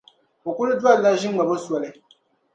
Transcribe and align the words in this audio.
A 0.47 0.49
kul 0.57 0.69
dolila 0.81 1.09
ʒiŋmabo 1.21 1.55
soli. 1.65 1.89